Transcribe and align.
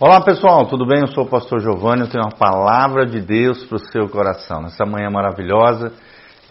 Olá 0.00 0.20
pessoal, 0.20 0.64
tudo 0.66 0.86
bem? 0.86 1.00
Eu 1.00 1.08
sou 1.08 1.24
o 1.24 1.28
pastor 1.28 1.58
Giovanni, 1.58 2.02
eu 2.02 2.08
tenho 2.08 2.22
uma 2.22 2.30
palavra 2.30 3.04
de 3.04 3.20
Deus 3.20 3.64
para 3.64 3.78
o 3.78 3.80
seu 3.80 4.08
coração. 4.08 4.62
Nessa 4.62 4.86
manhã 4.86 5.10
maravilhosa 5.10 5.92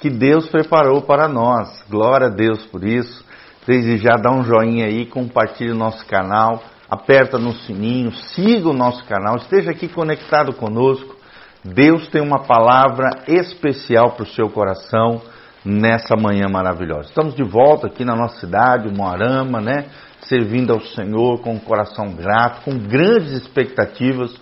que 0.02 0.10
Deus 0.10 0.50
preparou 0.50 1.02
para 1.04 1.30
nós. 1.30 1.82
Glória 1.90 2.28
a 2.28 2.30
Deus 2.30 2.66
por 2.66 2.84
isso. 2.84 3.24
Desde 3.66 4.00
já 4.00 4.18
dá 4.18 4.32
um 4.32 4.44
joinha 4.44 4.88
aí, 4.88 5.06
compartilhe 5.06 5.72
o 5.72 5.78
nosso 5.78 6.06
canal, 6.08 6.62
aperta 6.90 7.38
no 7.38 7.54
sininho, 7.54 8.12
siga 8.12 8.68
o 8.68 8.74
nosso 8.74 9.06
canal, 9.06 9.38
esteja 9.38 9.72
aqui 9.72 9.88
conectado 9.88 10.52
conosco. 10.52 11.16
Deus 11.64 12.10
tem 12.10 12.22
uma 12.22 12.40
palavra 12.40 13.08
especial 13.30 14.12
para 14.12 14.24
o 14.24 14.30
seu 14.30 14.50
coração 14.50 15.22
nessa 15.68 16.16
manhã 16.16 16.48
maravilhosa. 16.50 17.10
Estamos 17.10 17.36
de 17.36 17.44
volta 17.44 17.88
aqui 17.88 18.06
na 18.06 18.16
nossa 18.16 18.40
cidade, 18.40 18.90
Moarama, 18.90 19.60
né? 19.60 19.88
Servindo 20.22 20.72
ao 20.72 20.80
Senhor 20.80 21.42
com 21.42 21.54
um 21.54 21.60
coração 21.60 22.14
grato, 22.14 22.62
com 22.64 22.78
grandes 22.78 23.34
expectativas 23.34 24.34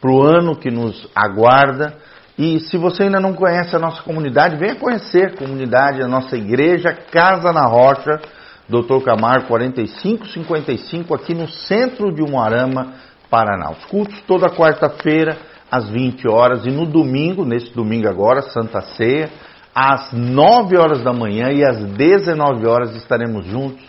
para 0.00 0.10
o 0.10 0.22
ano 0.22 0.56
que 0.56 0.70
nos 0.70 1.08
aguarda. 1.14 1.96
E 2.36 2.58
se 2.60 2.76
você 2.76 3.04
ainda 3.04 3.20
não 3.20 3.32
conhece 3.32 3.76
a 3.76 3.78
nossa 3.78 4.02
comunidade, 4.02 4.56
venha 4.56 4.74
conhecer 4.74 5.26
a 5.26 5.36
comunidade, 5.36 6.02
a 6.02 6.08
nossa 6.08 6.36
igreja 6.36 6.92
Casa 6.92 7.52
na 7.52 7.64
Rocha, 7.64 8.20
Dr. 8.68 9.04
Camargo 9.04 9.46
4555, 9.46 11.14
aqui 11.14 11.32
no 11.32 11.48
centro 11.48 12.12
de 12.12 12.22
Umuarama, 12.22 12.94
Paraná. 13.30 13.70
Os 13.70 13.84
cultos 13.84 14.20
toda 14.26 14.48
quarta-feira 14.48 15.36
às 15.70 15.88
20 15.88 16.28
horas 16.28 16.66
e 16.66 16.70
no 16.70 16.86
domingo, 16.86 17.44
nesse 17.44 17.72
domingo 17.72 18.08
agora, 18.08 18.42
Santa 18.42 18.80
Ceia, 18.80 19.30
às 19.74 20.12
9 20.12 20.76
horas 20.76 21.02
da 21.02 21.12
manhã 21.12 21.50
e 21.50 21.64
às 21.64 21.82
19 21.84 22.66
horas 22.66 22.94
estaremos 22.96 23.46
juntos 23.46 23.82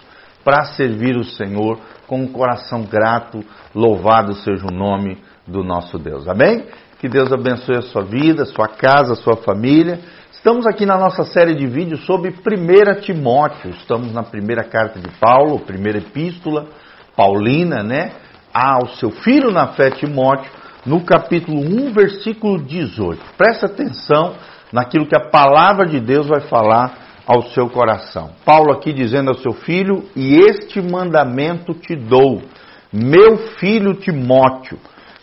para 0.43 0.65
servir 0.65 1.15
o 1.17 1.23
Senhor 1.23 1.79
com 2.07 2.21
um 2.21 2.27
coração 2.27 2.83
grato. 2.83 3.43
Louvado 3.73 4.33
seja 4.35 4.65
o 4.65 4.73
nome 4.73 5.17
do 5.47 5.63
nosso 5.63 5.97
Deus. 5.97 6.27
Amém? 6.27 6.65
Que 6.99 7.09
Deus 7.09 7.31
abençoe 7.33 7.77
a 7.77 7.81
sua 7.81 8.03
vida, 8.03 8.43
a 8.43 8.45
sua 8.45 8.67
casa, 8.67 9.13
a 9.13 9.17
sua 9.17 9.35
família. 9.35 9.99
Estamos 10.31 10.65
aqui 10.65 10.85
na 10.85 10.97
nossa 10.97 11.23
série 11.23 11.55
de 11.55 11.65
vídeos 11.67 12.05
sobre 12.05 12.31
1 12.31 13.01
Timóteo. 13.01 13.71
Estamos 13.71 14.13
na 14.13 14.23
primeira 14.23 14.63
carta 14.63 14.99
de 14.99 15.09
Paulo, 15.19 15.59
primeira 15.59 15.99
epístola 15.99 16.67
paulina, 17.15 17.83
né? 17.83 18.11
Ao 18.53 18.87
seu 18.95 19.09
filho 19.09 19.51
na 19.51 19.67
fé, 19.67 19.89
Timóteo, 19.89 20.51
no 20.85 21.01
capítulo 21.01 21.59
1, 21.59 21.93
versículo 21.93 22.61
18. 22.61 23.21
Presta 23.37 23.65
atenção 23.67 24.35
naquilo 24.73 25.05
que 25.05 25.15
a 25.15 25.29
palavra 25.29 25.85
de 25.85 25.99
Deus 25.99 26.27
vai 26.27 26.41
falar 26.41 26.97
ao 27.27 27.43
seu 27.49 27.69
coração. 27.69 28.31
Paulo 28.43 28.73
aqui 28.73 28.91
dizendo 28.91 29.29
ao 29.29 29.37
seu 29.37 29.53
filho: 29.53 30.03
E 30.15 30.35
este 30.35 30.81
mandamento 30.81 31.75
te 31.75 31.95
dou, 31.95 32.41
meu 32.91 33.37
filho 33.59 33.93
Timóteo, 33.93 34.79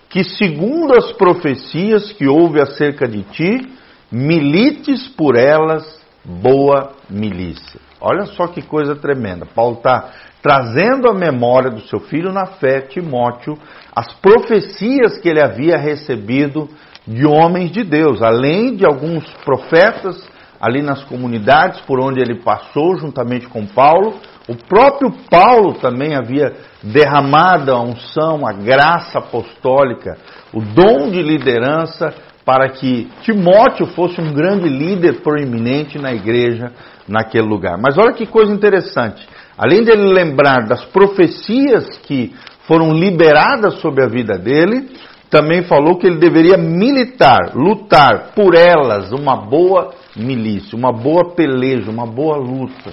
que 0.09 0.23
segundo 0.23 0.97
as 0.97 1.13
profecias 1.13 2.13
que 2.13 2.29
houve 2.29 2.61
acerca 2.61 3.07
de 3.07 3.23
ti, 3.25 3.69
milites 4.11 5.09
por 5.09 5.37
elas 5.37 6.01
boa 6.25 6.93
milícia. 7.09 7.81
Olha 8.01 8.27
só 8.27 8.47
que 8.47 8.63
coisa 8.63 8.97
tremenda. 8.97 9.45
Paulo 9.45 9.77
está 9.77 10.11
trazendo 10.43 11.09
à 11.09 11.13
memória 11.13 11.71
do 11.71 11.81
seu 11.83 12.01
filho 12.01 12.33
na 12.33 12.47
fé, 12.47 12.81
Timóteo, 12.81 13.59
as 13.95 14.13
profecias 14.15 15.19
que 15.19 15.29
ele 15.29 15.43
havia 15.43 15.77
recebido 15.77 16.69
de 17.07 17.27
homens 17.27 17.71
de 17.71 17.83
Deus, 17.83 18.23
além 18.23 18.77
de 18.77 18.85
alguns 18.85 19.25
profetas 19.45 20.29
ali 20.61 20.83
nas 20.83 21.03
comunidades 21.05 21.81
por 21.81 21.99
onde 21.99 22.21
ele 22.21 22.43
passou 22.43 22.97
juntamente 22.97 23.49
com 23.49 23.67
Paulo. 23.67 24.17
O 24.47 24.55
próprio 24.55 25.11
Paulo 25.31 25.75
também 25.75 26.15
havia 26.15 26.53
derramado 26.83 27.73
a 27.73 27.81
unção, 27.81 28.47
a 28.47 28.53
graça 28.53 29.19
apostólica, 29.19 30.19
o 30.53 30.61
dom 30.61 31.11
de 31.11 31.23
liderança 31.23 32.13
para 32.45 32.69
que 32.69 33.09
Timóteo 33.23 33.87
fosse 33.87 34.21
um 34.21 34.33
grande 34.33 34.69
líder 34.69 35.23
proeminente 35.23 35.99
na 35.99 36.13
igreja 36.13 36.73
naquele 37.09 37.47
lugar. 37.47 37.79
Mas 37.81 37.97
olha 37.97 38.13
que 38.13 38.27
coisa 38.27 38.53
interessante. 38.53 39.27
Além 39.57 39.85
dele 39.85 40.13
lembrar 40.13 40.67
das 40.67 40.85
profecias 40.87 41.99
que 41.99 42.35
foram 42.67 42.93
liberadas 42.93 43.75
sobre 43.81 44.05
a 44.05 44.09
vida 44.09 44.39
dele, 44.39 44.89
também 45.31 45.63
falou 45.63 45.97
que 45.97 46.09
ele 46.09 46.19
deveria 46.19 46.59
militar, 46.59 47.53
lutar 47.55 48.33
por 48.35 48.55
elas 48.55 49.13
uma 49.13 49.37
boa 49.37 49.93
milícia, 50.17 50.77
uma 50.77 50.93
boa 50.93 51.35
peleja, 51.35 51.89
uma 51.89 52.05
boa 52.05 52.37
luta. 52.37 52.91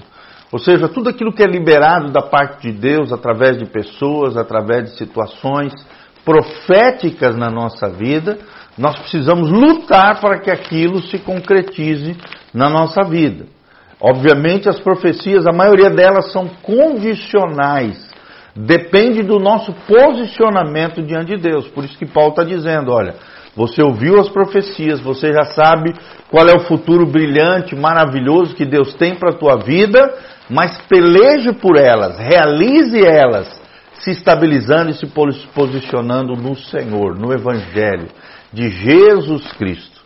Ou 0.51 0.59
seja, 0.59 0.87
tudo 0.87 1.09
aquilo 1.09 1.33
que 1.33 1.43
é 1.43 1.47
liberado 1.47 2.11
da 2.11 2.21
parte 2.21 2.71
de 2.71 2.77
Deus 2.77 3.11
através 3.11 3.57
de 3.57 3.65
pessoas, 3.65 4.37
através 4.37 4.85
de 4.85 4.97
situações 4.97 5.73
proféticas 6.23 7.35
na 7.35 7.49
nossa 7.49 7.89
vida, 7.89 8.37
nós 8.77 8.97
precisamos 8.99 9.49
lutar 9.49 10.21
para 10.21 10.39
que 10.39 10.51
aquilo 10.51 11.01
se 11.01 11.17
concretize 11.17 12.15
na 12.53 12.69
nossa 12.69 13.03
vida. 13.03 13.45
Obviamente, 13.99 14.69
as 14.69 14.79
profecias, 14.79 15.47
a 15.47 15.51
maioria 15.51 15.89
delas 15.89 16.31
são 16.31 16.47
condicionais 16.61 18.06
depende 18.57 19.22
do 19.22 19.40
nosso 19.40 19.72
posicionamento 19.88 21.01
diante 21.01 21.35
de 21.35 21.41
Deus. 21.41 21.68
Por 21.68 21.85
isso 21.85 21.97
que 21.97 22.06
Paulo 22.06 22.31
está 22.31 22.44
dizendo: 22.44 22.91
olha, 22.91 23.16
você 23.56 23.81
ouviu 23.84 24.19
as 24.19 24.29
profecias, 24.29 25.00
você 25.00 25.31
já 25.31 25.44
sabe 25.44 25.94
qual 26.29 26.47
é 26.47 26.56
o 26.56 26.66
futuro 26.66 27.06
brilhante, 27.06 27.75
maravilhoso 27.75 28.56
que 28.56 28.66
Deus 28.66 28.94
tem 28.95 29.16
para 29.16 29.31
a 29.31 29.38
tua 29.38 29.57
vida, 29.57 30.13
mas 30.50 30.78
peleje 30.90 31.53
por 31.53 31.78
elas, 31.78 32.18
realize 32.18 33.00
elas, 33.03 33.62
se 33.94 34.12
estabilizando 34.12 34.91
e 34.91 34.94
se 34.94 35.07
posicionando 35.53 36.34
no 36.35 36.56
Senhor, 36.56 37.18
no 37.18 37.31
Evangelho 37.31 38.07
de 38.51 38.69
Jesus 38.69 39.51
Cristo. 39.53 39.97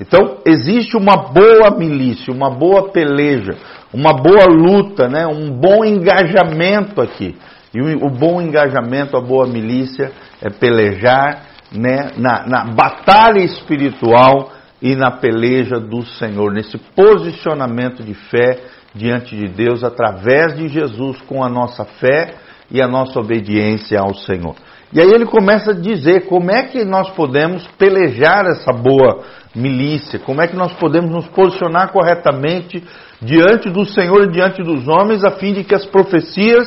Então, 0.00 0.38
existe 0.46 0.96
uma 0.96 1.14
boa 1.16 1.76
milícia, 1.76 2.32
uma 2.32 2.50
boa 2.50 2.90
peleja, 2.90 3.52
uma 3.92 4.14
boa 4.14 4.46
luta, 4.46 5.08
né? 5.08 5.26
um 5.26 5.50
bom 5.50 5.84
engajamento 5.84 7.02
aqui. 7.02 7.36
E 7.74 7.80
o, 7.80 8.06
o 8.06 8.10
bom 8.10 8.40
engajamento, 8.40 9.16
a 9.16 9.20
boa 9.20 9.46
milícia 9.46 10.12
é 10.42 10.50
pelejar 10.50 11.42
né, 11.72 12.12
na, 12.16 12.46
na 12.46 12.64
batalha 12.64 13.40
espiritual 13.40 14.52
e 14.82 14.96
na 14.96 15.10
peleja 15.10 15.78
do 15.78 16.04
Senhor, 16.04 16.52
nesse 16.52 16.78
posicionamento 16.78 18.02
de 18.02 18.14
fé 18.14 18.58
diante 18.94 19.36
de 19.36 19.46
Deus 19.48 19.84
através 19.84 20.56
de 20.56 20.68
Jesus 20.68 21.20
com 21.22 21.44
a 21.44 21.48
nossa 21.48 21.84
fé 21.84 22.34
e 22.70 22.82
a 22.82 22.88
nossa 22.88 23.20
obediência 23.20 24.00
ao 24.00 24.14
Senhor. 24.14 24.56
E 24.92 25.00
aí 25.00 25.08
ele 25.08 25.26
começa 25.26 25.70
a 25.70 25.74
dizer 25.74 26.26
como 26.26 26.50
é 26.50 26.64
que 26.64 26.84
nós 26.84 27.10
podemos 27.10 27.64
pelejar 27.78 28.44
essa 28.46 28.72
boa 28.72 29.22
milícia, 29.54 30.18
como 30.18 30.42
é 30.42 30.48
que 30.48 30.56
nós 30.56 30.72
podemos 30.72 31.10
nos 31.10 31.26
posicionar 31.28 31.92
corretamente 31.92 32.82
diante 33.22 33.70
do 33.70 33.84
Senhor 33.84 34.24
e 34.24 34.32
diante 34.32 34.62
dos 34.62 34.88
homens, 34.88 35.24
a 35.24 35.30
fim 35.32 35.52
de 35.52 35.62
que 35.62 35.74
as 35.74 35.86
profecias 35.86 36.66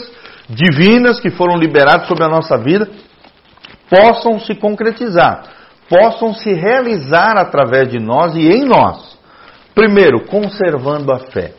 divinas 0.50 1.20
que 1.20 1.30
foram 1.30 1.58
liberadas 1.58 2.08
sobre 2.08 2.24
a 2.24 2.30
nossa 2.30 2.58
vida 2.58 2.90
possam 3.90 4.40
se 4.40 4.56
concretizar, 4.56 5.44
possam 5.90 6.34
se 6.34 6.52
realizar 6.54 7.38
através 7.38 7.90
de 7.90 8.00
nós 8.00 8.36
e 8.36 8.48
em 8.48 8.66
nós. 8.66 9.18
Primeiro, 9.76 10.26
conservando 10.26 11.12
a 11.12 11.20
fé. 11.20 11.54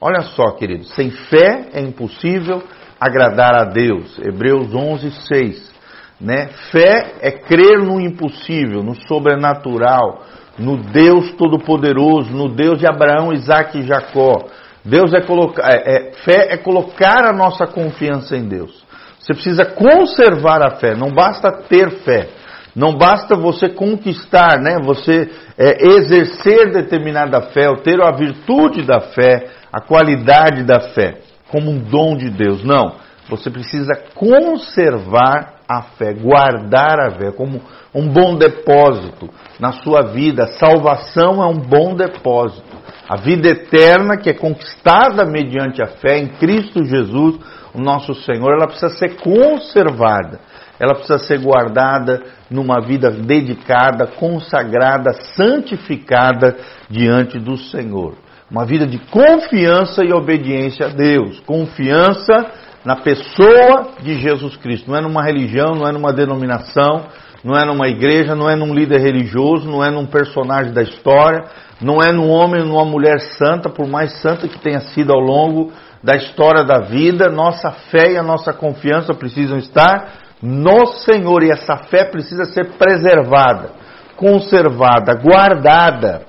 Olha 0.00 0.22
só, 0.22 0.50
queridos, 0.52 0.90
sem 0.94 1.10
fé 1.10 1.68
é 1.72 1.80
impossível 1.80 2.62
agradar 3.00 3.54
a 3.54 3.64
Deus. 3.64 4.18
Hebreus 4.18 4.74
11, 4.74 5.10
6. 5.28 5.74
Né? 6.20 6.48
Fé 6.70 7.14
é 7.20 7.30
crer 7.30 7.78
no 7.78 8.00
impossível, 8.00 8.82
no 8.82 8.94
sobrenatural, 9.06 10.22
no 10.58 10.76
Deus 10.76 11.32
Todo-Poderoso, 11.32 12.30
no 12.30 12.48
Deus 12.48 12.78
de 12.78 12.86
Abraão, 12.86 13.32
Isaac 13.32 13.78
e 13.78 13.82
Jacó, 13.82 14.46
Deus 14.84 15.14
é 15.14 15.20
colocar, 15.22 15.62
é, 15.66 15.96
é, 15.96 16.12
fé 16.24 16.52
é 16.52 16.56
colocar 16.56 17.24
a 17.24 17.32
nossa 17.32 17.66
confiança 17.66 18.36
em 18.36 18.46
Deus. 18.46 18.84
Você 19.18 19.32
precisa 19.32 19.64
conservar 19.64 20.62
a 20.62 20.76
fé, 20.76 20.94
não 20.94 21.10
basta 21.10 21.50
ter 21.50 21.90
fé. 22.02 22.28
Não 22.76 22.96
basta 22.96 23.36
você 23.36 23.68
conquistar, 23.68 24.60
né? 24.60 24.78
Você 24.82 25.30
é, 25.56 25.86
exercer 25.86 26.72
determinada 26.72 27.40
fé, 27.40 27.68
ou 27.68 27.76
ter 27.76 28.02
a 28.02 28.10
virtude 28.10 28.82
da 28.82 29.00
fé, 29.00 29.46
a 29.72 29.80
qualidade 29.80 30.64
da 30.64 30.80
fé, 30.80 31.18
como 31.48 31.70
um 31.70 31.78
dom 31.78 32.16
de 32.16 32.28
Deus. 32.28 32.64
Não. 32.64 32.96
Você 33.28 33.48
precisa 33.48 33.94
conservar 34.14 35.54
a 35.68 35.82
fé, 35.82 36.12
guardar 36.12 37.00
a 37.00 37.10
fé 37.12 37.30
como 37.30 37.62
um 37.94 38.08
bom 38.08 38.36
depósito 38.36 39.30
na 39.58 39.72
sua 39.72 40.02
vida. 40.02 40.46
Salvação 40.58 41.42
é 41.42 41.46
um 41.46 41.58
bom 41.58 41.94
depósito. 41.94 42.83
A 43.08 43.16
vida 43.16 43.48
eterna, 43.48 44.16
que 44.16 44.30
é 44.30 44.34
conquistada 44.34 45.24
mediante 45.24 45.82
a 45.82 45.86
fé 45.86 46.18
em 46.18 46.28
Cristo 46.28 46.84
Jesus, 46.84 47.38
o 47.74 47.80
nosso 47.80 48.14
Senhor, 48.14 48.52
ela 48.52 48.66
precisa 48.66 48.90
ser 48.90 49.16
conservada, 49.16 50.40
ela 50.78 50.94
precisa 50.94 51.18
ser 51.18 51.40
guardada 51.40 52.22
numa 52.50 52.80
vida 52.80 53.10
dedicada, 53.10 54.06
consagrada, 54.06 55.12
santificada 55.36 56.56
diante 56.88 57.38
do 57.38 57.56
Senhor. 57.56 58.14
Uma 58.50 58.64
vida 58.64 58.86
de 58.86 58.98
confiança 58.98 60.04
e 60.04 60.12
obediência 60.12 60.86
a 60.86 60.88
Deus. 60.88 61.40
Confiança 61.40 62.46
na 62.84 62.96
pessoa 62.96 63.92
de 64.02 64.20
Jesus 64.20 64.56
Cristo. 64.56 64.90
Não 64.90 64.96
é 64.96 65.00
numa 65.00 65.24
religião, 65.24 65.74
não 65.74 65.88
é 65.88 65.92
numa 65.92 66.12
denominação, 66.12 67.06
não 67.44 67.54
é 67.54 67.64
numa 67.66 67.86
igreja, 67.88 68.34
não 68.34 68.48
é 68.48 68.56
num 68.56 68.72
líder 68.74 69.00
religioso, 69.02 69.70
não 69.70 69.84
é 69.84 69.90
num 69.90 70.06
personagem 70.06 70.72
da 70.72 70.82
história, 70.82 71.44
não 71.78 72.00
é 72.00 72.10
num 72.10 72.30
homem 72.30 72.62
ou 72.62 72.68
numa 72.68 72.84
mulher 72.86 73.20
santa, 73.20 73.68
por 73.68 73.86
mais 73.86 74.20
santa 74.22 74.48
que 74.48 74.58
tenha 74.58 74.80
sido 74.80 75.12
ao 75.12 75.20
longo 75.20 75.70
da 76.02 76.16
história 76.16 76.64
da 76.64 76.80
vida, 76.80 77.28
nossa 77.28 77.70
fé 77.70 78.12
e 78.12 78.16
a 78.16 78.22
nossa 78.22 78.52
confiança 78.54 79.12
precisam 79.12 79.58
estar 79.58 80.14
no 80.42 80.86
Senhor 80.86 81.42
e 81.42 81.50
essa 81.50 81.76
fé 81.76 82.04
precisa 82.04 82.44
ser 82.46 82.72
preservada, 82.78 83.72
conservada, 84.16 85.14
guardada. 85.14 86.22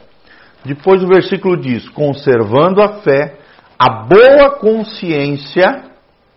Depois 0.66 1.02
o 1.02 1.08
versículo 1.08 1.56
diz: 1.56 1.88
conservando 1.90 2.82
a 2.82 3.00
fé, 3.00 3.38
a 3.80 4.04
boa 4.04 4.58
consciência, 4.60 5.84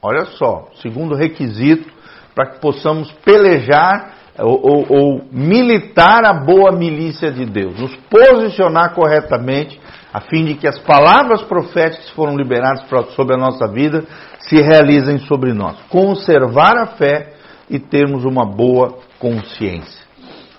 olha 0.01 0.25
só, 0.27 0.69
segundo 0.81 1.17
requisito 1.17 1.99
para 2.35 2.51
que 2.51 2.61
possamos 2.61 3.11
pelejar 3.25 4.18
ou, 4.39 4.87
ou, 4.89 5.21
militar 5.33 6.25
a 6.25 6.33
boa 6.33 6.71
milícia 6.73 7.31
de 7.31 7.45
Deus, 7.45 7.79
nos 7.79 7.97
posicionar 8.09 8.95
corretamente, 8.95 9.81
a 10.13 10.21
fim 10.21 10.45
de 10.45 10.55
que 10.55 10.67
as 10.67 10.79
palavras 10.79 11.43
proféticas 11.43 12.07
que 12.07 12.15
foram 12.15 12.37
liberadas 12.37 12.85
sobre 13.15 13.35
a 13.35 13.39
nossa 13.39 13.67
vida 13.69 14.05
se 14.41 14.57
realizem 14.57 15.19
sobre 15.21 15.53
nós. 15.53 15.77
Conservar 15.89 16.79
a 16.79 16.87
fé 16.87 17.35
e 17.69 17.79
termos 17.79 18.25
uma 18.25 18.47
boa 18.47 18.99
consciência. 19.19 20.07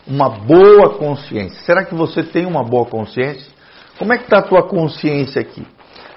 Uma 0.05 0.29
boa 0.29 0.97
consciência. 0.97 1.59
Será 1.61 1.83
que 1.83 1.95
você 1.95 2.23
tem 2.23 2.45
uma 2.45 2.63
boa 2.63 2.85
consciência? 2.85 3.51
Como 3.97 4.13
é 4.13 4.17
que 4.17 4.23
está 4.23 4.39
a 4.39 4.43
tua 4.43 4.63
consciência 4.63 5.41
aqui? 5.41 5.65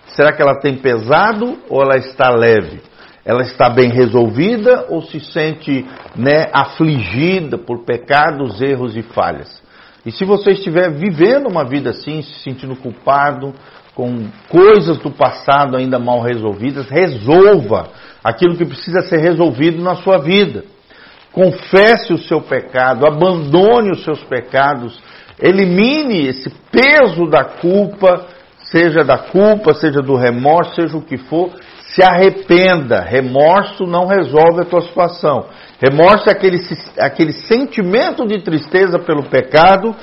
Será 0.09 0.33
que 0.33 0.43
ela 0.43 0.61
tem 0.61 0.77
pesado 0.77 1.59
ou 1.69 1.83
ela 1.83 1.97
está 1.97 2.31
leve? 2.31 2.81
Ela 3.25 3.43
está 3.43 3.71
bem 3.71 3.91
resolvida 3.91 4.87
ou 4.89 5.03
se 5.03 5.21
sente 5.21 5.87
né, 6.17 6.49
afligida 6.53 7.57
por 7.57 7.85
pecados, 7.85 8.61
erros 8.61 8.97
e 8.97 9.03
falhas? 9.03 9.63
E 10.05 10.11
se 10.11 10.25
você 10.25 10.51
estiver 10.51 10.91
vivendo 10.91 11.49
uma 11.49 11.65
vida 11.65 11.91
assim, 11.91 12.23
se 12.23 12.41
sentindo 12.41 12.75
culpado, 12.75 13.55
com 13.95 14.27
coisas 14.49 14.99
do 14.99 15.11
passado 15.11 15.77
ainda 15.77 15.99
mal 15.99 16.21
resolvidas, 16.23 16.89
resolva 16.89 17.91
aquilo 18.25 18.57
que 18.57 18.65
precisa 18.65 19.03
ser 19.03 19.19
resolvido 19.19 19.83
na 19.83 19.97
sua 19.97 20.19
vida. 20.19 20.65
Confesse 21.31 22.13
o 22.13 22.19
seu 22.19 22.41
pecado, 22.41 23.07
abandone 23.07 23.91
os 23.93 24.03
seus 24.03 24.23
pecados, 24.25 25.01
elimine 25.41 26.27
esse 26.27 26.51
peso 26.71 27.27
da 27.27 27.45
culpa, 27.45 28.27
seja 28.59 29.05
da 29.05 29.19
culpa, 29.19 29.75
seja 29.75 30.01
do 30.01 30.17
remorso, 30.17 30.75
seja 30.75 30.97
o 30.97 31.03
que 31.03 31.17
for, 31.17 31.51
se 31.95 32.03
arrependa. 32.03 33.01
Remorso 33.01 33.85
não 33.85 34.07
resolve 34.07 34.63
a 34.63 34.65
tua 34.65 34.83
situação. 34.83 35.47
Remorso 35.81 36.29
é 36.29 36.33
aquele, 36.33 36.59
aquele 36.99 37.33
sentimento 37.33 38.27
de 38.27 38.41
tristeza 38.43 38.99
pelo 38.99 39.25
pecado, 39.25 39.95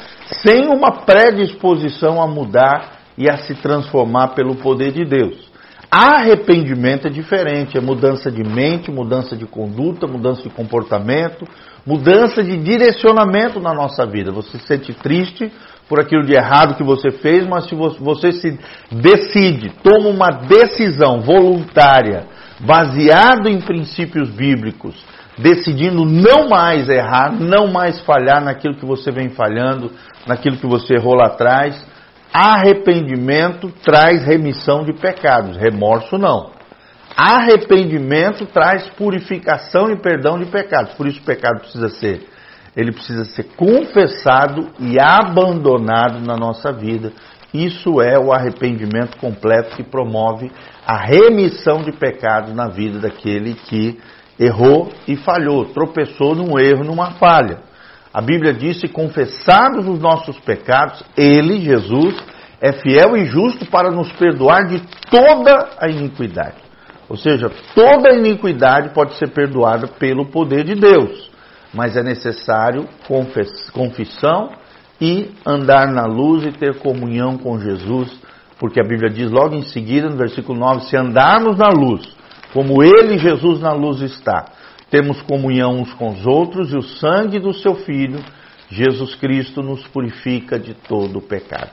sem 0.43 0.67
uma 0.67 0.91
predisposição 1.03 2.21
a 2.21 2.27
mudar 2.27 2.99
e 3.17 3.29
a 3.29 3.37
se 3.37 3.55
transformar 3.55 4.29
pelo 4.29 4.55
poder 4.55 4.91
de 4.91 5.05
Deus. 5.05 5.49
Arrependimento 5.91 7.07
é 7.07 7.09
diferente, 7.09 7.75
é 7.75 7.81
mudança 7.81 8.29
de 8.29 8.43
mente, 8.43 8.91
mudança 8.91 9.35
de 9.35 9.47
conduta, 9.47 10.05
mudança 10.05 10.43
de 10.43 10.49
comportamento, 10.49 11.47
mudança 11.83 12.43
de 12.43 12.55
direcionamento 12.57 13.59
na 13.59 13.73
nossa 13.73 14.05
vida. 14.05 14.31
Você 14.31 14.59
se 14.59 14.67
sente 14.67 14.93
triste 14.93 15.51
por 15.89 15.99
aquilo 15.99 16.23
de 16.23 16.33
errado 16.33 16.75
que 16.75 16.83
você 16.83 17.09
fez, 17.09 17.47
mas 17.47 17.67
se 17.67 17.73
você 17.75 18.31
se 18.31 18.59
decide, 18.91 19.71
toma 19.83 20.07
uma 20.07 20.29
decisão 20.29 21.19
voluntária, 21.19 22.27
baseado 22.59 23.49
em 23.49 23.59
princípios 23.59 24.29
bíblicos, 24.29 25.03
decidindo 25.35 26.05
não 26.05 26.47
mais 26.47 26.87
errar, 26.87 27.33
não 27.33 27.67
mais 27.71 27.99
falhar 28.01 28.39
naquilo 28.39 28.75
que 28.75 28.85
você 28.85 29.11
vem 29.11 29.29
falhando, 29.29 29.91
naquilo 30.27 30.57
que 30.57 30.67
você 30.67 30.93
errou 30.93 31.15
lá 31.15 31.25
atrás, 31.25 31.83
arrependimento 32.31 33.71
traz 33.83 34.23
remissão 34.23 34.83
de 34.83 34.93
pecados, 34.93 35.57
remorso 35.57 36.19
não. 36.19 36.51
Arrependimento 37.17 38.45
traz 38.45 38.87
purificação 38.89 39.89
e 39.89 39.99
perdão 39.99 40.37
de 40.37 40.45
pecados. 40.45 40.93
Por 40.93 41.07
isso 41.07 41.19
o 41.19 41.25
pecado 41.25 41.61
precisa 41.61 41.89
ser 41.89 42.27
ele 42.75 42.91
precisa 42.91 43.25
ser 43.25 43.43
confessado 43.55 44.69
e 44.79 44.99
abandonado 44.99 46.19
na 46.25 46.35
nossa 46.35 46.71
vida. 46.71 47.11
Isso 47.53 48.01
é 48.01 48.17
o 48.19 48.31
arrependimento 48.31 49.17
completo 49.17 49.75
que 49.75 49.83
promove 49.83 50.51
a 50.85 50.97
remissão 50.97 51.81
de 51.81 51.91
pecados 51.91 52.53
na 52.53 52.67
vida 52.67 52.99
daquele 52.99 53.55
que 53.55 53.99
errou 54.39 54.89
e 55.07 55.15
falhou, 55.15 55.65
tropeçou 55.65 56.35
num 56.35 56.59
erro, 56.59 56.83
numa 56.83 57.11
falha. 57.11 57.59
A 58.13 58.21
Bíblia 58.21 58.53
diz: 58.53 58.79
se 58.79 58.87
confessados 58.87 59.87
os 59.87 59.99
nossos 59.99 60.39
pecados, 60.39 61.03
Ele, 61.17 61.59
Jesus, 61.59 62.15
é 62.61 62.71
fiel 62.71 63.17
e 63.17 63.25
justo 63.25 63.65
para 63.65 63.89
nos 63.89 64.11
perdoar 64.13 64.67
de 64.67 64.81
toda 65.09 65.69
a 65.79 65.89
iniquidade. 65.89 66.57
Ou 67.07 67.17
seja, 67.17 67.49
toda 67.73 68.11
a 68.11 68.15
iniquidade 68.15 68.93
pode 68.93 69.15
ser 69.15 69.29
perdoada 69.29 69.87
pelo 69.87 70.27
poder 70.27 70.63
de 70.63 70.75
Deus 70.75 71.28
mas 71.73 71.95
é 71.95 72.03
necessário 72.03 72.87
confissão 73.73 74.51
e 74.99 75.31
andar 75.45 75.87
na 75.87 76.05
luz 76.05 76.45
e 76.45 76.51
ter 76.51 76.79
comunhão 76.79 77.37
com 77.37 77.59
Jesus, 77.59 78.19
porque 78.59 78.79
a 78.79 78.83
Bíblia 78.83 79.09
diz 79.09 79.31
logo 79.31 79.55
em 79.55 79.63
seguida, 79.63 80.09
no 80.09 80.17
versículo 80.17 80.59
9: 80.59 80.85
se 80.85 80.97
andarmos 80.97 81.57
na 81.57 81.69
luz, 81.69 82.15
como 82.53 82.83
Ele, 82.83 83.17
Jesus, 83.17 83.61
na 83.61 83.71
luz 83.71 84.01
está, 84.01 84.45
temos 84.89 85.21
comunhão 85.21 85.79
uns 85.79 85.93
com 85.93 86.09
os 86.09 86.25
outros, 86.25 86.73
e 86.73 86.77
o 86.77 86.81
sangue 86.81 87.39
do 87.39 87.53
Seu 87.53 87.75
Filho, 87.75 88.19
Jesus 88.69 89.15
Cristo, 89.15 89.61
nos 89.61 89.87
purifica 89.87 90.59
de 90.59 90.73
todo 90.73 91.19
o 91.19 91.21
pecado. 91.21 91.71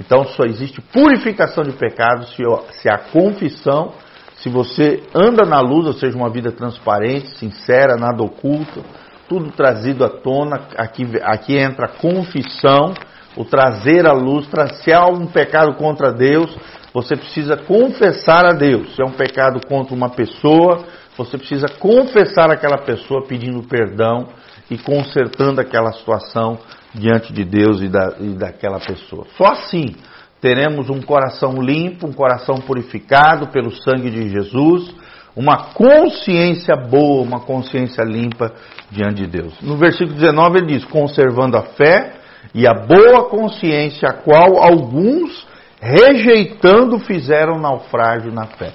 Então 0.00 0.24
só 0.24 0.44
existe 0.44 0.80
purificação 0.80 1.62
de 1.62 1.72
pecados 1.72 2.34
se, 2.34 2.88
a 2.88 2.98
confissão, 2.98 3.92
se 4.36 4.48
você 4.48 5.02
anda 5.14 5.44
na 5.44 5.60
luz, 5.60 5.86
ou 5.86 5.92
seja, 5.92 6.16
uma 6.16 6.30
vida 6.30 6.50
transparente, 6.50 7.38
sincera, 7.38 7.96
nada 7.96 8.22
oculto, 8.22 8.84
tudo 9.28 9.50
trazido 9.52 10.04
à 10.04 10.08
tona, 10.08 10.68
aqui, 10.76 11.04
aqui 11.22 11.56
entra 11.56 11.86
a 11.86 11.88
confissão, 11.88 12.94
o 13.36 13.44
trazer 13.44 14.06
à 14.06 14.12
luz, 14.12 14.48
se 14.82 14.92
há 14.92 15.06
um 15.06 15.26
pecado 15.26 15.74
contra 15.74 16.12
Deus, 16.12 16.56
você 16.92 17.16
precisa 17.16 17.56
confessar 17.56 18.44
a 18.44 18.52
Deus. 18.52 18.94
Se 18.94 19.02
é 19.02 19.04
um 19.04 19.12
pecado 19.12 19.60
contra 19.66 19.94
uma 19.94 20.10
pessoa, 20.10 20.84
você 21.16 21.36
precisa 21.36 21.66
confessar 21.68 22.50
aquela 22.50 22.78
pessoa 22.78 23.26
pedindo 23.26 23.62
perdão 23.64 24.28
e 24.70 24.78
consertando 24.78 25.60
aquela 25.60 25.92
situação 25.92 26.58
diante 26.94 27.32
de 27.32 27.44
Deus 27.44 27.82
e, 27.82 27.88
da, 27.88 28.14
e 28.20 28.28
daquela 28.28 28.78
pessoa. 28.78 29.26
Só 29.36 29.46
assim 29.46 29.96
teremos 30.40 30.88
um 30.90 31.00
coração 31.00 31.60
limpo, 31.60 32.06
um 32.06 32.12
coração 32.12 32.56
purificado 32.56 33.48
pelo 33.48 33.72
sangue 33.72 34.10
de 34.10 34.28
Jesus 34.28 34.94
uma 35.36 35.72
consciência 35.72 36.76
boa, 36.76 37.22
uma 37.22 37.40
consciência 37.40 38.04
limpa 38.04 38.52
diante 38.90 39.22
de 39.22 39.26
Deus. 39.26 39.60
No 39.60 39.76
versículo 39.76 40.14
19 40.14 40.58
ele 40.58 40.66
diz: 40.66 40.84
conservando 40.84 41.56
a 41.56 41.62
fé 41.62 42.14
e 42.54 42.66
a 42.66 42.74
boa 42.74 43.28
consciência, 43.28 44.08
a 44.08 44.12
qual 44.12 44.62
alguns, 44.62 45.46
rejeitando, 45.80 46.98
fizeram 47.00 47.58
naufrágio 47.58 48.32
na 48.32 48.46
fé. 48.46 48.72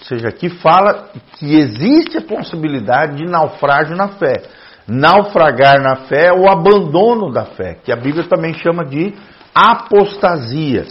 Ou 0.00 0.06
seja, 0.06 0.28
aqui 0.28 0.48
fala 0.48 1.08
que 1.38 1.54
existe 1.54 2.18
a 2.18 2.22
possibilidade 2.22 3.16
de 3.16 3.24
naufrágio 3.24 3.96
na 3.96 4.08
fé. 4.08 4.42
Naufragar 4.86 5.80
na 5.80 5.96
fé 5.96 6.26
é 6.26 6.32
o 6.32 6.50
abandono 6.50 7.32
da 7.32 7.44
fé, 7.44 7.78
que 7.82 7.90
a 7.90 7.96
Bíblia 7.96 8.24
também 8.28 8.52
chama 8.52 8.84
de 8.84 9.14
apostasia 9.54 10.84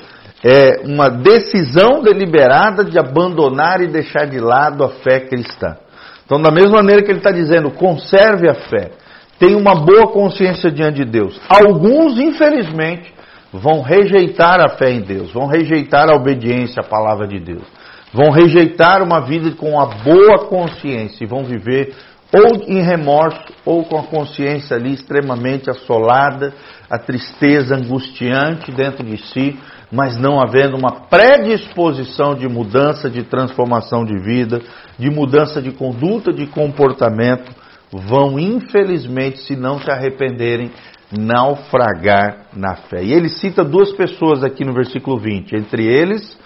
é 0.44 0.82
uma 0.84 1.10
decisão 1.10 2.02
deliberada 2.02 2.84
de 2.84 3.00
abandonar 3.00 3.82
e 3.82 3.88
deixar 3.88 4.26
de 4.26 4.40
lado 4.40 4.84
a 4.84 4.90
fé 4.90 5.22
cristã. 5.22 5.78
Então, 6.26 6.42
da 6.42 6.52
mesma 6.52 6.78
maneira 6.78 7.02
que 7.02 7.12
ele 7.12 7.20
está 7.20 7.32
dizendo, 7.32 7.72
conserve 7.72 8.50
a 8.50 8.54
fé, 8.54 8.92
tenha 9.40 9.58
uma 9.58 9.76
boa 9.76 10.08
consciência 10.12 10.70
diante 10.70 11.04
de 11.04 11.06
Deus. 11.06 11.40
Alguns, 11.48 12.20
infelizmente, 12.20 13.14
vão 13.54 13.82
rejeitar 13.82 14.60
a 14.60 14.70
fé 14.70 14.92
em 14.92 15.02
Deus, 15.02 15.32
vão 15.32 15.48
rejeitar 15.48 16.10
a 16.10 16.16
obediência 16.16 16.82
à 16.82 16.84
palavra 16.84 17.28
de 17.28 17.40
Deus, 17.40 17.64
vão 18.12 18.32
rejeitar 18.32 19.02
uma 19.02 19.22
vida 19.22 19.52
com 19.52 19.80
a 19.80 19.86
boa 19.86 20.46
consciência 20.48 21.24
e 21.24 21.28
vão 21.28 21.44
viver 21.44 21.94
ou 22.34 22.64
em 22.68 22.82
remorso 22.82 23.54
ou 23.64 23.84
com 23.84 23.98
a 23.98 24.04
consciência 24.04 24.76
ali 24.76 24.94
extremamente 24.94 25.70
assolada, 25.70 26.54
a 26.90 26.98
tristeza 26.98 27.76
angustiante 27.76 28.72
dentro 28.72 29.04
de 29.04 29.18
si, 29.18 29.60
mas 29.92 30.18
não 30.18 30.42
havendo 30.42 30.76
uma 30.76 31.08
predisposição 31.08 32.34
de 32.34 32.48
mudança, 32.48 33.08
de 33.10 33.24
transformação 33.24 34.04
de 34.04 34.18
vida, 34.18 34.62
de 34.98 35.12
mudança 35.12 35.62
de 35.62 35.72
conduta, 35.72 36.34
de 36.34 36.48
comportamento, 36.48 37.52
vão 37.92 38.40
infelizmente, 38.40 39.38
se 39.40 39.56
não 39.56 39.80
se 39.80 39.92
arrependerem, 39.92 40.72
naufragar 41.16 42.48
na 42.56 42.76
fé. 42.76 43.04
E 43.04 43.14
ele 43.14 43.30
cita 43.30 43.64
duas 43.64 43.92
pessoas 43.92 44.44
aqui 44.44 44.66
no 44.66 44.74
versículo 44.74 45.20
20. 45.20 45.56
Entre 45.56 45.86
eles 45.86 46.38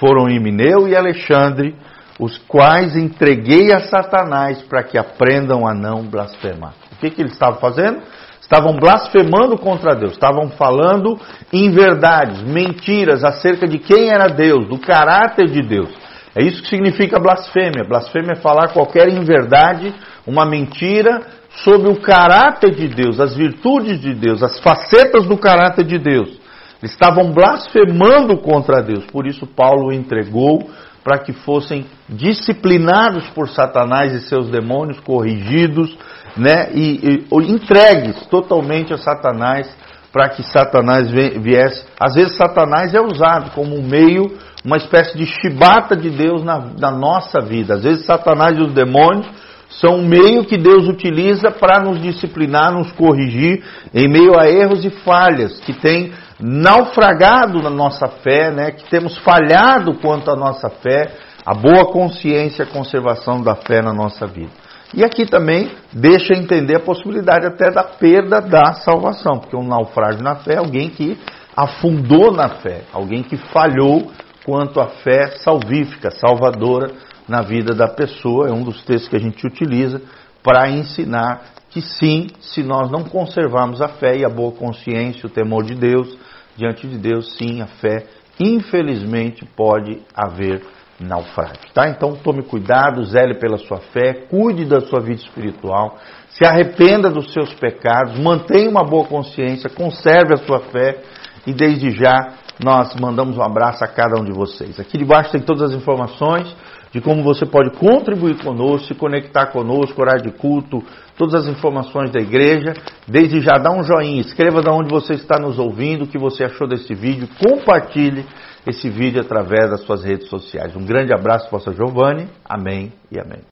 foram 0.00 0.28
Emineu 0.28 0.88
e 0.88 0.96
Alexandre, 0.96 1.76
os 2.18 2.36
quais 2.48 2.96
entreguei 2.96 3.72
a 3.72 3.80
Satanás 3.80 4.60
para 4.62 4.82
que 4.82 4.98
aprendam 4.98 5.66
a 5.66 5.74
não 5.74 6.02
blasfemar. 6.02 6.74
O 6.92 6.96
que, 6.96 7.10
que 7.10 7.22
eles 7.22 7.32
estavam 7.32 7.60
fazendo? 7.60 8.02
Estavam 8.40 8.76
blasfemando 8.76 9.58
contra 9.58 9.94
Deus, 9.94 10.12
estavam 10.12 10.48
falando 10.50 11.18
inverdades, 11.52 12.42
mentiras 12.42 13.22
acerca 13.22 13.68
de 13.68 13.78
quem 13.78 14.08
era 14.08 14.26
Deus, 14.26 14.66
do 14.68 14.78
caráter 14.78 15.46
de 15.46 15.60
Deus. 15.60 15.90
É 16.34 16.42
isso 16.42 16.62
que 16.62 16.68
significa 16.68 17.20
blasfêmia. 17.20 17.84
Blasfêmia 17.86 18.32
é 18.32 18.40
falar 18.40 18.68
qualquer 18.68 19.08
inverdade, 19.08 19.94
uma 20.26 20.46
mentira 20.46 21.20
sobre 21.64 21.90
o 21.90 22.00
caráter 22.00 22.74
de 22.74 22.88
Deus, 22.88 23.20
as 23.20 23.36
virtudes 23.36 24.00
de 24.00 24.14
Deus, 24.14 24.42
as 24.42 24.58
facetas 24.60 25.26
do 25.26 25.36
caráter 25.36 25.84
de 25.84 25.98
Deus. 25.98 26.38
Estavam 26.82 27.32
blasfemando 27.32 28.38
contra 28.38 28.82
Deus, 28.82 29.04
por 29.06 29.26
isso 29.26 29.46
Paulo 29.46 29.92
entregou 29.92 30.70
para 31.02 31.18
que 31.18 31.32
fossem 31.32 31.86
disciplinados 32.08 33.28
por 33.30 33.48
Satanás 33.48 34.12
e 34.12 34.20
seus 34.28 34.48
demônios, 34.48 35.00
corrigidos, 35.00 35.96
né, 36.36 36.70
e, 36.74 37.26
e 37.30 37.52
entregues 37.52 38.26
totalmente 38.26 38.92
a 38.92 38.98
Satanás, 38.98 39.68
para 40.12 40.28
que 40.30 40.42
Satanás 40.42 41.10
viesse. 41.10 41.84
Às 42.00 42.14
vezes 42.14 42.36
Satanás 42.36 42.94
é 42.94 43.00
usado 43.00 43.50
como 43.50 43.76
um 43.76 43.82
meio, 43.82 44.36
uma 44.64 44.76
espécie 44.76 45.16
de 45.16 45.26
chibata 45.26 45.94
de 45.94 46.10
Deus 46.10 46.42
na, 46.42 46.58
na 46.78 46.90
nossa 46.90 47.40
vida. 47.40 47.74
Às 47.74 47.82
vezes 47.82 48.06
Satanás 48.06 48.56
e 48.56 48.62
os 48.62 48.72
demônios 48.72 49.26
são 49.68 49.96
um 49.96 50.06
meio 50.06 50.44
que 50.44 50.56
Deus 50.56 50.88
utiliza 50.88 51.50
para 51.50 51.80
nos 51.80 52.00
disciplinar, 52.00 52.72
nos 52.72 52.90
corrigir 52.92 53.62
em 53.94 54.08
meio 54.08 54.38
a 54.38 54.48
erros 54.48 54.84
e 54.84 54.90
falhas 54.90 55.60
que 55.60 55.74
tem 55.74 56.12
naufragado 56.40 57.60
na 57.62 57.70
nossa 57.70 58.06
fé, 58.06 58.50
né, 58.50 58.70
que 58.70 58.88
temos 58.88 59.18
falhado 59.18 59.94
quanto 59.94 60.30
à 60.30 60.36
nossa 60.36 60.68
fé, 60.68 61.12
a 61.44 61.54
boa 61.54 61.86
consciência 61.92 62.62
e 62.62 62.66
a 62.66 62.70
conservação 62.70 63.42
da 63.42 63.54
fé 63.54 63.82
na 63.82 63.92
nossa 63.92 64.26
vida. 64.26 64.52
E 64.94 65.04
aqui 65.04 65.26
também 65.26 65.70
deixa 65.92 66.34
entender 66.34 66.76
a 66.76 66.80
possibilidade 66.80 67.46
até 67.46 67.70
da 67.70 67.82
perda 67.82 68.40
da 68.40 68.72
salvação, 68.74 69.38
porque 69.38 69.56
um 69.56 69.66
naufrágio 69.66 70.22
na 70.22 70.36
fé 70.36 70.54
é 70.54 70.58
alguém 70.58 70.88
que 70.88 71.18
afundou 71.56 72.32
na 72.32 72.48
fé, 72.48 72.82
alguém 72.92 73.22
que 73.22 73.36
falhou 73.36 74.10
quanto 74.44 74.80
à 74.80 74.86
fé 74.86 75.32
salvífica, 75.38 76.10
salvadora 76.10 76.92
na 77.28 77.42
vida 77.42 77.74
da 77.74 77.86
pessoa. 77.86 78.48
É 78.48 78.52
um 78.52 78.62
dos 78.62 78.82
textos 78.82 79.08
que 79.08 79.16
a 79.16 79.20
gente 79.20 79.46
utiliza 79.46 80.00
para 80.48 80.70
ensinar 80.70 81.42
que 81.68 81.82
sim, 81.82 82.28
se 82.40 82.62
nós 82.62 82.90
não 82.90 83.04
conservarmos 83.04 83.82
a 83.82 83.88
fé 83.88 84.16
e 84.16 84.24
a 84.24 84.30
boa 84.30 84.50
consciência, 84.50 85.26
o 85.26 85.30
temor 85.30 85.62
de 85.62 85.74
Deus, 85.74 86.16
diante 86.56 86.88
de 86.88 86.96
Deus, 86.96 87.36
sim, 87.36 87.60
a 87.60 87.66
fé, 87.66 88.06
infelizmente, 88.40 89.44
pode 89.44 90.00
haver 90.14 90.62
naufrágio. 90.98 91.70
Tá? 91.74 91.90
Então 91.90 92.14
tome 92.14 92.42
cuidado, 92.44 93.04
zele 93.04 93.34
pela 93.34 93.58
sua 93.58 93.76
fé, 93.92 94.26
cuide 94.30 94.64
da 94.64 94.80
sua 94.80 95.00
vida 95.00 95.20
espiritual, 95.20 95.98
se 96.30 96.46
arrependa 96.46 97.10
dos 97.10 97.30
seus 97.34 97.52
pecados, 97.52 98.18
mantenha 98.18 98.70
uma 98.70 98.82
boa 98.82 99.04
consciência, 99.04 99.68
conserve 99.68 100.32
a 100.32 100.38
sua 100.38 100.60
fé 100.60 101.02
e 101.46 101.52
desde 101.52 101.90
já 101.90 102.34
nós 102.62 102.94
mandamos 102.96 103.36
um 103.36 103.42
abraço 103.42 103.84
a 103.84 103.88
cada 103.88 104.20
um 104.20 104.24
de 104.24 104.32
vocês. 104.32 104.78
Aqui 104.80 104.98
debaixo 104.98 105.30
tem 105.30 105.40
todas 105.40 105.70
as 105.70 105.72
informações 105.72 106.54
de 106.90 107.00
como 107.00 107.22
você 107.22 107.44
pode 107.44 107.76
contribuir 107.76 108.42
conosco, 108.42 108.88
se 108.88 108.94
conectar 108.94 109.46
conosco, 109.48 110.00
horário 110.00 110.22
de 110.22 110.32
culto, 110.32 110.82
todas 111.16 111.34
as 111.34 111.46
informações 111.46 112.10
da 112.10 112.20
igreja. 112.20 112.72
Desde 113.06 113.40
já 113.40 113.58
dá 113.58 113.70
um 113.70 113.82
joinha, 113.82 114.20
escreva 114.20 114.62
de 114.62 114.70
onde 114.70 114.90
você 114.90 115.14
está 115.14 115.38
nos 115.38 115.58
ouvindo, 115.58 116.04
o 116.04 116.08
que 116.08 116.18
você 116.18 116.44
achou 116.44 116.66
desse 116.66 116.94
vídeo, 116.94 117.28
compartilhe 117.38 118.24
esse 118.66 118.88
vídeo 118.88 119.20
através 119.20 119.70
das 119.70 119.82
suas 119.82 120.02
redes 120.02 120.28
sociais. 120.28 120.74
Um 120.76 120.84
grande 120.84 121.12
abraço, 121.12 121.48
Pastor 121.50 121.74
Giovanni. 121.74 122.28
Amém 122.44 122.92
e 123.10 123.20
amém. 123.20 123.40